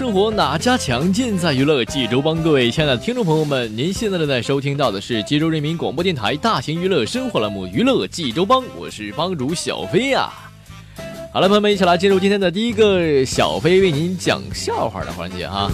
[0.00, 1.12] 生活哪家强？
[1.12, 2.34] 尽在娱乐济州帮。
[2.42, 10.30] 各位亲爱的听众朋友们，您现在正在收听到的是济州人民广播电台大型娱乐生活栏目《娱乐济州帮》，我是帮主小飞呀。
[11.34, 15.70] 好了，朋友们，一起来进入今天的第一个小飞为您讲笑话的环节哈。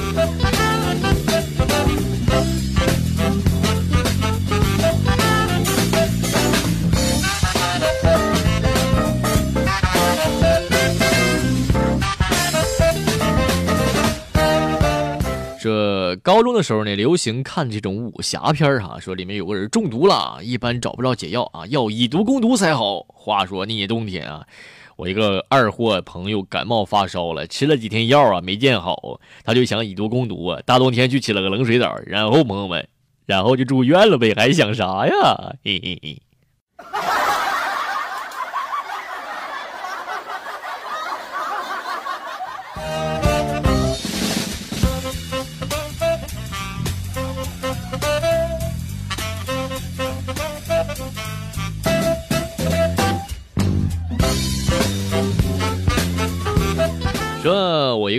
[16.06, 23.00] 这高中的时候呢，流行看这种武侠片儿哈，说里面有个人中毒了，一般找不着解药啊，要以毒攻毒才好。
[23.08, 24.46] 话说那年冬天啊，
[24.94, 32.86] 我一个二货朋友感冒发烧了，吃了几天药啊没见好，他就想以毒攻毒啊，大冬天去起了个冷水澡，然后朋友们，
[33.24, 35.56] 然后就住院了呗，还想啥呀？
[35.64, 36.22] 嘿嘿嘿。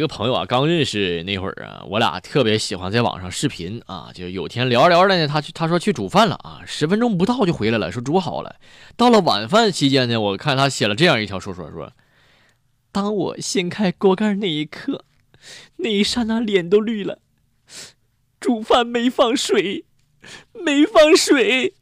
[0.07, 4.09] 朋友啊，刚认识那会儿啊，我俩特别喜欢在网上视频啊。
[4.13, 8.55] 就有天聊着聊着呢，他去他说去煮饭了啊，十分钟不到就回来了，说煮好了。
[8.95, 11.93] 到了晚饭期间呢，我看他写了这样一条说说说：
[12.91, 15.05] 当我掀开锅盖那一刻，
[15.77, 17.19] 那一刹那脸都绿了。
[18.39, 19.85] 煮饭没放水，
[20.53, 21.75] 没放水。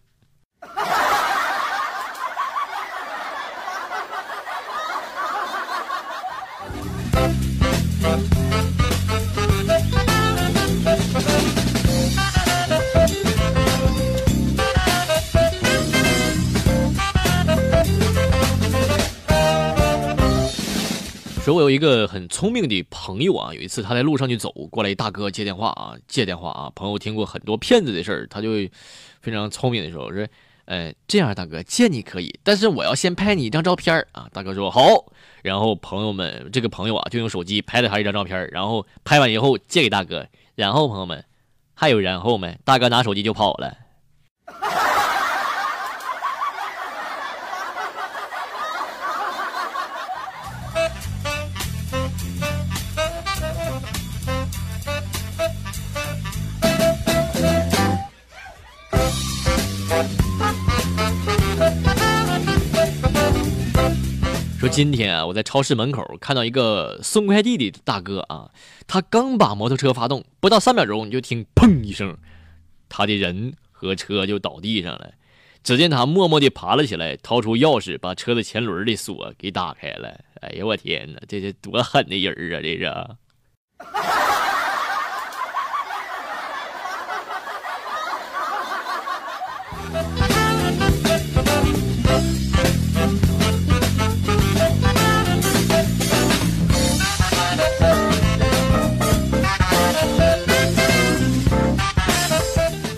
[21.46, 26.72] 说，我有一个很聪明的朋友啊，有一次他在路上就走过来一，大哥接电话啊，接电话啊。
[26.74, 28.50] 朋友听过很多骗子的事儿，他就
[29.22, 30.28] 非常聪明的时候说
[30.66, 34.82] ：“呃，这样大哥借你可以，但是我要先拍你一张照片啊。”大哥说：“好。”
[35.44, 40.26] 然后朋友们，这个朋友啊，就用手机拍了他一张照片，然后拍完以后借给大哥。
[40.56, 41.24] 然后朋友们，
[41.76, 42.58] 还有然后没？
[42.66, 43.85] 大哥拿手机就跑了。
[64.66, 68.50] 说今天啊，我在超市门口看到一个送快递的大哥啊，
[68.88, 72.18] 他刚把摩托车发动，不到三秒钟，你就听砰一声，
[72.90, 75.12] 他的人和车就倒地上了。
[75.64, 80.20] 只见他默默地爬了起来，掏出钥匙，把车的前轮的锁给打开了。
[80.42, 82.58] 哎呀，我天哪，这是多狠的人啊！
[82.64, 84.16] 这是。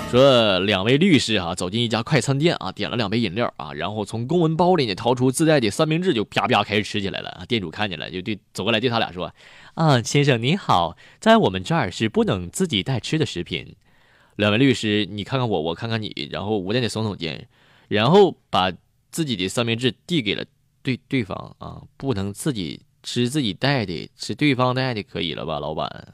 [0.09, 7.45] 说两位律师哈走进一家快餐店啊，点了两杯饮料啊，然后从公文包里呢掏出自带的三明治，就啪啪开始吃起来了啊。
[7.45, 9.33] 店主看见了，就对走过来对他俩说
[9.75, 13.75] ：“啊，先生你好，在我们这儿是不能自己带吃的食品。”
[14.37, 17.49] 两位律师，你看看我，我看看你，然后无奈的耸耸肩，
[17.89, 18.71] 然后把
[19.11, 20.45] 自己的三明治递给了
[20.81, 26.13] 对对方啊，不能自己吃自己带的，吃对方带的可以了吧，老板？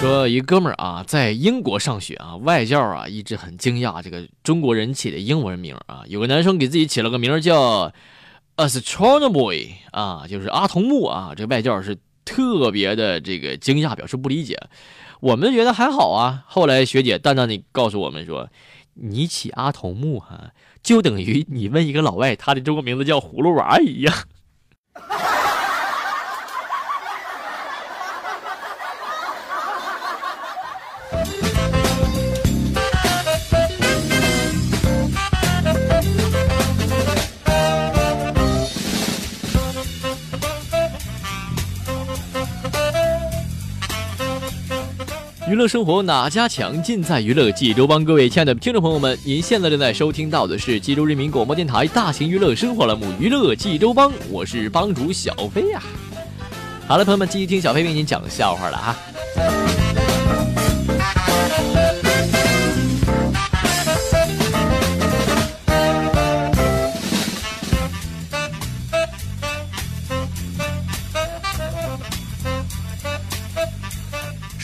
[0.00, 6.04] 说一哥们儿啊，在英国上学啊，外教啊一直很惊讶这个中国人起的英文名啊。
[6.06, 7.92] 有个男生给自己起了个名叫
[8.56, 11.32] Astronomy 啊，就是阿童木啊。
[11.36, 14.56] 这个外教是特别的这个惊讶，表示不理解。
[15.18, 16.44] 我们觉得还好啊。
[16.46, 18.48] 后来学姐淡淡的告诉我们说，
[18.94, 24.14] 你起阿童木哈，就等于你问一个老外他的中国名字叫葫芦娃一样。
[45.48, 46.82] 娱乐生活哪家强？
[46.82, 48.04] 尽在娱乐济州帮。
[48.04, 55.82] 各位亲爱的听众朋友们，您现在正在收听到的是济州人民广播电台大型娱乐生活栏目《娱乐济州帮》，我是帮主小飞呀。
[56.86, 58.98] 好了，朋友们，继续听小飞为您讲笑话了啊。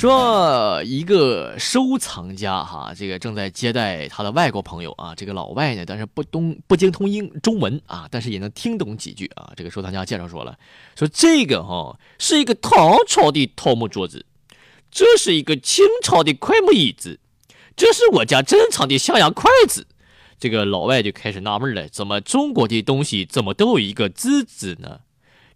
[0.04, 5.14] 说一个收藏家哈，这个正在接待他的外国朋友啊。
[5.14, 9.50] 这个老外呢，但是不懂不精通英中文啊，但是也能听懂几句啊。
[9.56, 10.58] 这个收藏家介绍说了，
[10.94, 14.26] 说这个哈是一个唐朝的桃木桌子，
[14.90, 17.18] 这是一个清朝的快木椅子，
[17.74, 19.86] 这是我家珍藏的象牙筷子。
[20.38, 25.00] 这个老外就开始纳闷了，怎么中国的东西怎么都有一个“字”字呢？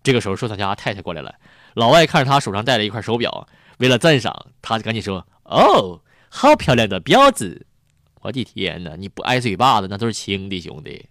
[0.02, 1.34] 这个时候收藏家太太过来了，
[1.74, 3.46] 老外看着他手上戴了一块手表。
[3.78, 7.66] 为了赞赏，他就赶紧说：“哦，好漂亮的婊子！
[8.20, 11.06] 我的天哪，你不挨嘴巴子那都是轻的，兄弟。”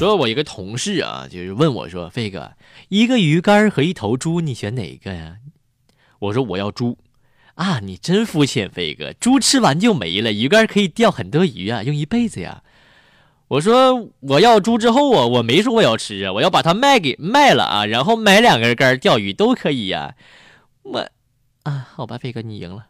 [0.00, 2.52] 说，我一个同事啊，就是问我说：“飞哥，
[2.88, 5.36] 一个鱼竿和一头猪，你选哪个呀？”
[6.20, 6.96] 我说：“我要猪。”
[7.56, 12.62] 啊，你真肤浅，飞哥，猪吃完就没了，鱼竿可以钓很多鱼啊，用一辈子呀。
[13.48, 20.14] 我说：“我要猪之后啊，我没说我要吃啊，我要把它卖给卖了啊，然后买两根竿钓鱼都可以呀。”
[20.82, 21.06] 我，
[21.64, 22.86] 啊，好吧，飞哥，你赢了。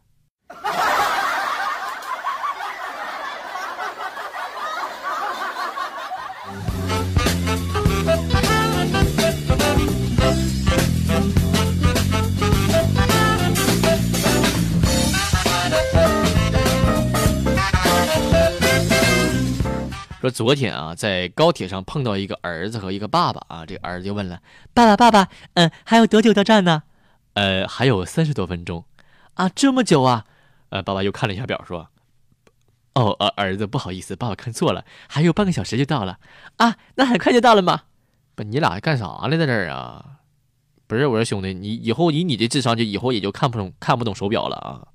[20.31, 24.41] 昨天啊，在高铁上碰到一个儿子和一个爸爸啊，这儿子就问了
[24.73, 26.85] ：“爸爸，爸爸，嗯，还有多久到站呢
[27.35, 28.85] ？”“呃，还有三十多分钟。
[29.35, 30.25] ”“啊，这么久啊？”
[30.71, 31.89] 呃，爸爸又看了一下表，说
[32.95, 36.19] ：“哦，儿儿子，不好意思，爸爸看错了，还有半个小时就到了。
[36.59, 37.83] ”“啊，那很快就到了吗
[38.35, 40.19] ？”“不，你俩干啥呢，在这儿啊
[40.87, 44.87] ？”“不是，我说兄弟，你以后以你的智商，就以后也就看不懂看不懂手表了啊。”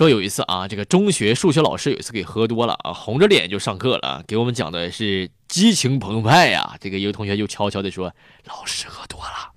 [0.00, 6.74] 说有一次啊，这个中学数学老师有一次给喝多了啊，红着脸就上课了，给我们讲的是激情澎湃呀。
[6.80, 8.10] 这个一个同学就悄悄的说
[8.48, 9.52] ：“老师喝多了，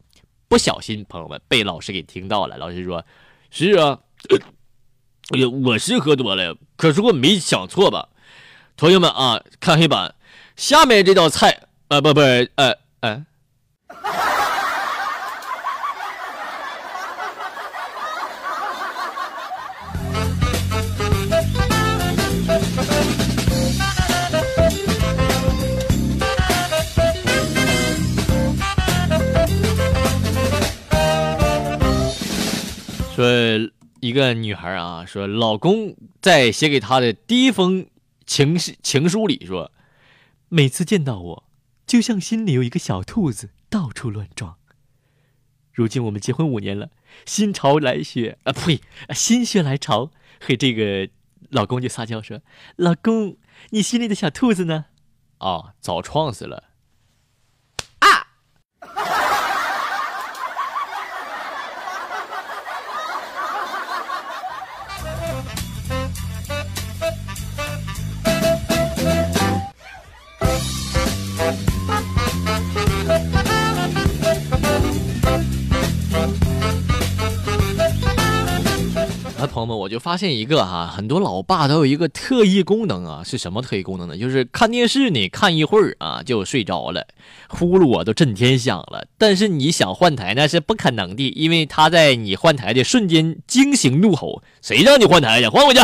[0.49, 3.05] 不小心朋友们被老师给听到了。”老师说
[3.51, 3.99] ：“是啊，
[5.63, 8.09] 我是喝多了，可是我没想错吧？
[8.75, 10.13] 同学们啊，看黑板，
[10.57, 13.25] 下面这道菜，呃，不不，呃，呃。”
[33.23, 37.87] 说一个女孩啊，说老公在写给她的第一封
[38.25, 39.71] 情情书里说，
[40.49, 41.43] 每次见到我，
[41.87, 44.57] 就像心里有一个小兔子到处乱撞。
[45.71, 46.89] 如今我们结婚五年了，
[47.25, 48.81] 心潮来血啊，呸，
[49.15, 50.11] 心血来潮，
[50.41, 51.09] 和这个
[51.49, 52.41] 老公就撒娇说，
[52.75, 53.37] 老公，
[53.69, 54.87] 你心里的小兔子呢？
[55.37, 56.72] 啊，早撞死了。
[79.83, 84.17] 我就发现一个哈，很多老爸都有一个特异功能啊，是什么特异功能呢？
[84.17, 87.05] 就是看电视呢，看一会儿啊就睡着了，
[87.49, 89.05] 呼噜啊都震天响了。
[89.17, 95.49] 但是你想换台那是不可能的，因为他在你换台的瞬间惊醒怒吼：“谁让你换台呀？
[95.49, 95.81] 换回去！”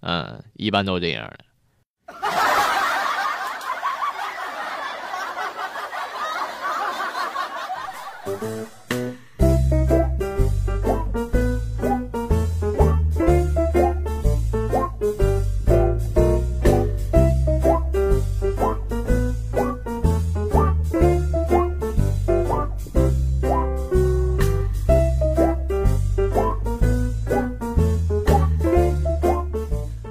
[0.00, 1.40] 嗯，一般都这样的。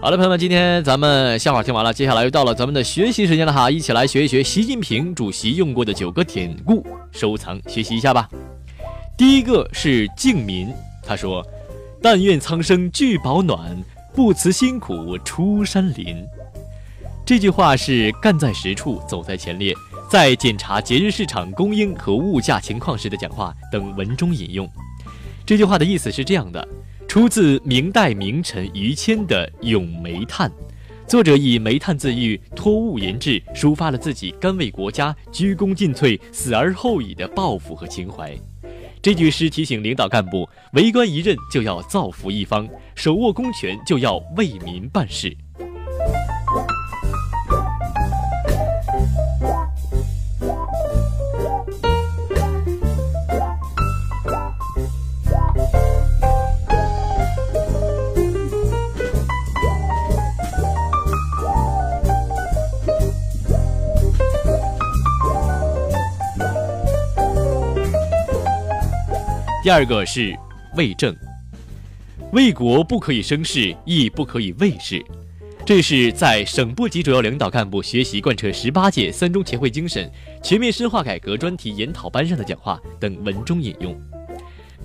[0.10, 8.28] 好了，朋友们，今天咱们笑话听完了，接下来又到了咱们的学习时间了哈，一起来学一学习近平主席用过的九个典故，收藏学习一下吧。
[9.16, 10.74] 第一个是敬民，
[11.04, 11.46] 他说
[12.02, 13.78] ：“但愿苍生俱保暖，
[14.16, 16.26] 不辞辛苦出山林。”
[17.24, 19.76] 这句话是干在实处，走在前列，
[20.10, 24.68] 在检查节日市场供应和物价情况时的讲话等文中引用。
[25.46, 26.68] 这句话的意思是这样的。
[27.10, 30.48] 出自明代名臣于谦的《咏煤炭》，
[31.08, 38.38] 作者以煤炭自喻，托物言志，抒发了自己甘为国家、鞠躬尽瘁、死而后已的抱负和情怀。
[39.02, 45.36] 这句诗提醒领导干部，为官一任就要造福一方，手握公权就要为民办事。
[69.70, 70.36] 第二个是
[70.78, 71.16] 为政，
[72.32, 75.00] 为国不可以生事，亦不可以为事。
[75.64, 80.12] 这是在省部级主要领导干部学习贯彻十八届三中全会精神
[80.42, 83.96] 全面深化改革专题研讨班上的讲话等文中引用。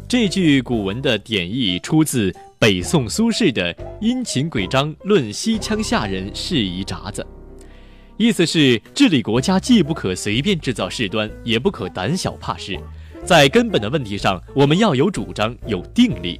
[0.06, 3.72] 这句古文的典义出自北宋苏轼的
[4.02, 7.22] 《殷勤鬼章论西羌下人事宜札子》，
[8.18, 12.78] 意思是治理国家既不可随便制造事端，也不可胆小怕事。
[13.26, 16.38] 在根本的问题上，我们要有主张，有定力。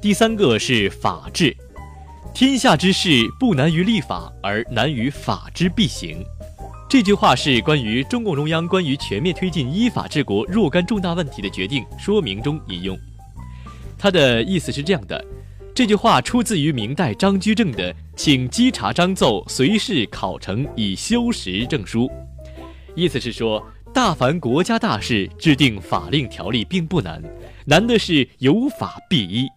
[0.00, 1.54] 第三个是法治。
[2.38, 6.24] 天下之事不难于立法，而难于法之必行。
[6.88, 12.96] 这句话是关于中共中央关于全面推进依法治国若干重大问题的决定说明中引用。
[13.98, 15.20] 他的意思是这样的：
[15.74, 22.06] 这句话出自于明代张居正的《请稽查章奏随事考成以修实证书》，
[22.94, 23.60] 意思是说，
[23.92, 27.20] 大凡国家大事，制定法令条例并不难，
[27.66, 29.48] 难的是有法必依。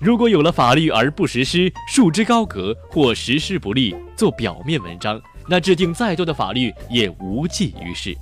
[0.00, 8.16] 如果有了法律而不实施，束之高阁或实施不力，做表面文章，那制定再多的法律也无济于事。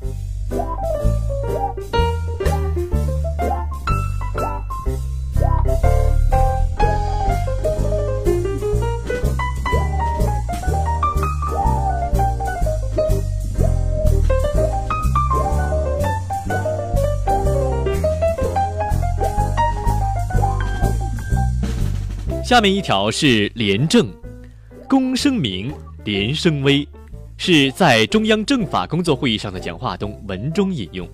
[22.49, 24.11] 下面一条是廉政，
[24.89, 25.71] 公生明，
[26.07, 26.89] 廉生威，
[27.37, 31.07] 是在中央政法工作会议上的讲话中文中引用，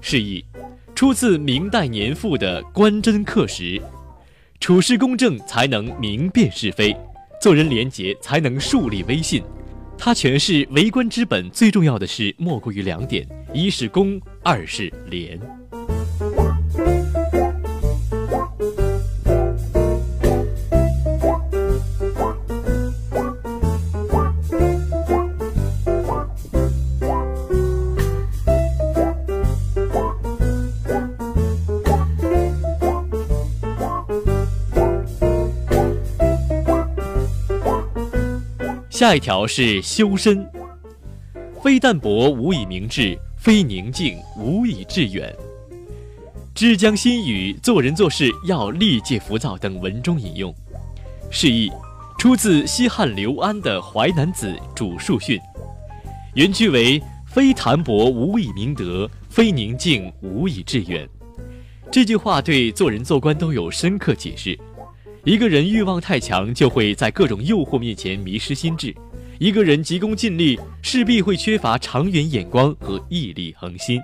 [0.00, 0.44] 示意
[0.96, 3.78] 出自明代年赋的《观真刻石》，
[4.58, 6.92] 处事公正才能明辨是非，
[7.40, 9.40] 做人廉洁才能树立威信。
[9.96, 13.24] 他诠释为官之本最重要的是莫过于两点：
[13.54, 15.40] 一是公，二是廉。
[38.98, 40.44] 下一条是修身，
[41.62, 45.32] 非淡泊无以明志，非宁静无以致远。
[46.52, 50.52] 知将心语，做人做事要历戒浮躁等文中引用，
[51.30, 51.70] 示意
[52.18, 55.38] 出自西汉刘安的《淮南子·主述训》，
[56.34, 61.08] 原句为“非淡泊无以明德，非宁静无以致远”。
[61.88, 64.58] 这句话对做人做官都有深刻解释。
[65.24, 68.92] 一个人欲望太强，就会在各种诱惑面前迷失心智；
[69.38, 74.00] 一个人急功近利，势必会缺乏长远眼光和毅力恒心。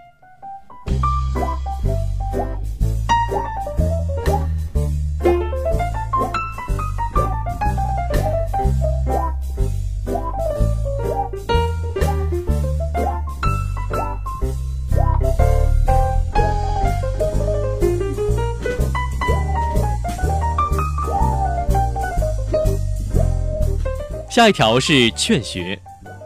[24.35, 25.81] 下一条是劝学，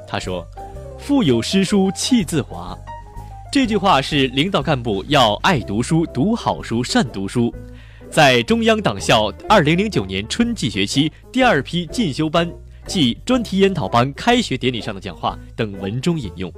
[0.07, 0.43] 他说
[0.99, 2.75] ：“腹有诗书气自华。”
[3.53, 7.55] 这句话是领导干部要爱读书、读好书、善读书。
[8.09, 12.51] 在中央党校二零零九年春季学期第二批进修班
[12.87, 16.51] 暨专题研讨班开学典礼上的讲话等文中引用。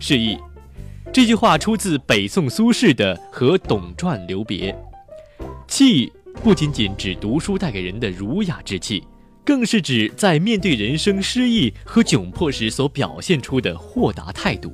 [0.00, 0.36] 示意，
[1.12, 4.72] 这句话出自北宋苏轼的《和董传留别》。
[5.68, 9.04] 气不仅仅指读书带给人的儒雅之气。
[9.46, 14.72] 更是指在面对人生失意和窘迫时所表现出的豁达态度。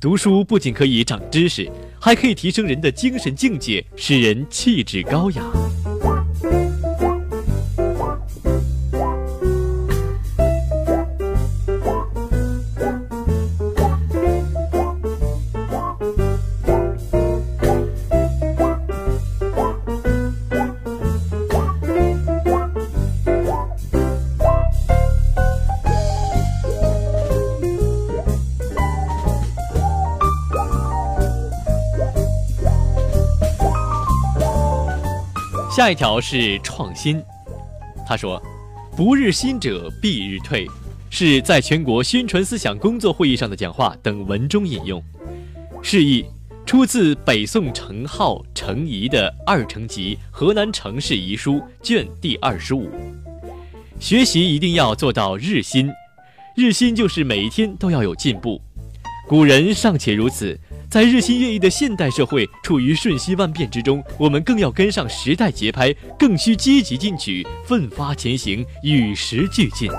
[0.00, 1.70] 读书不仅可以长知识，
[2.00, 5.42] 还可以提升人的精神境界，使人气质高雅。
[35.78, 37.22] 下一条是创新，
[38.04, 38.42] 他说
[38.96, 40.66] ：“不日新者必日退”，
[41.08, 45.00] 是在全国宣传思想工作会议上的讲话等文中引用，
[45.80, 46.26] 示意
[46.66, 52.90] 出自北宋程颢、程颐的《二程集·河南程氏遗书》卷第二十五。
[54.00, 55.92] 学习一定要做到日新，
[56.56, 58.60] 日新就是每一天都要有进步。
[59.28, 60.58] 古人尚且如此。
[60.90, 69.90] 在日新月异的现代社会，处于瞬息万变之中，我们更要跟上时代节拍，更需积极进取，奋发前行，与时俱进。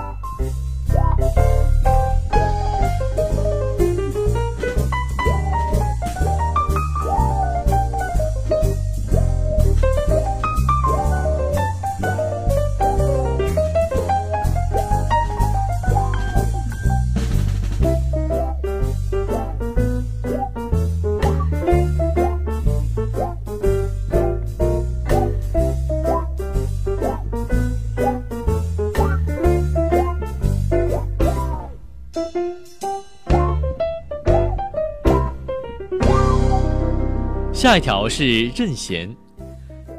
[37.60, 39.14] 下一条是任贤，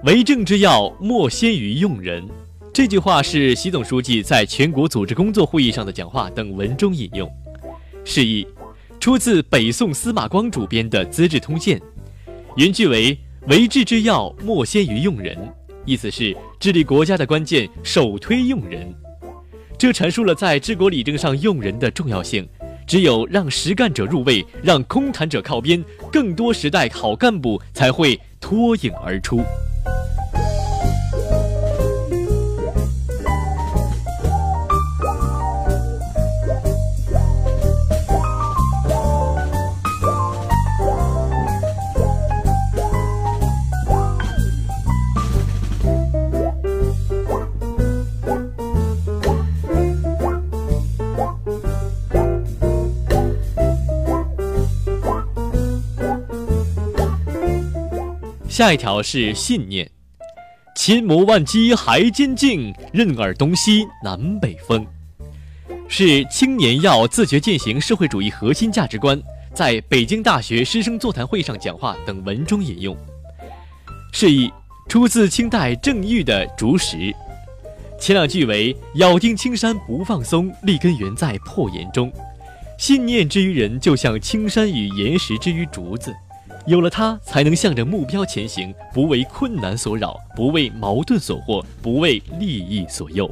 [0.03, 2.27] 为政之要莫先于用人。
[2.73, 7.31] 这句话是习总书记在全国组织工作会议上的讲话等文中引用，
[8.03, 8.47] 示意
[8.99, 11.79] 出自北宋司马光主编的《资治通鉴》，
[12.57, 15.37] 原句为“为治之要莫先于用人”，
[15.85, 18.91] 意思是治理国家的关键首推用人。
[19.77, 22.49] 这阐述了在治国理政上用人的重要性。
[22.91, 29.39] 只有让实干者入位，让空谈者靠边，更多时代好干部才会脱颖而出。
[58.51, 59.89] 下一条是信念，
[60.75, 64.85] 千磨万击还坚劲，任尔东西南北风，
[65.87, 69.17] 是青年要自觉践行社会主义核心价值观，
[69.53, 72.93] 在北京大学师生座谈会上讲话等文中引用，
[74.11, 74.51] 示意
[74.89, 76.97] 出自清代郑玉的《竹石》，
[77.97, 82.11] 前两句为咬定青山不放松，立根原在破岩中，
[82.77, 86.13] 信念之于人，就像青山与岩石之于竹子。
[86.67, 93.29] 有了它，才能向着目标前行，不为困难所扰，不为矛盾所惑，不为利益所诱。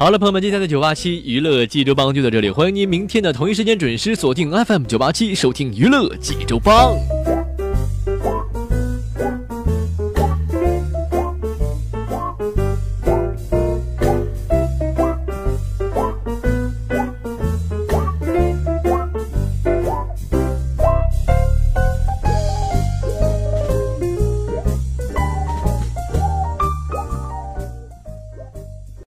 [0.00, 6.96] 好了，朋友们，今天的九八七娱乐济州帮就到这里，欢迎您明天的同一时间准时锁定 FM 九八七收听娱乐济州帮。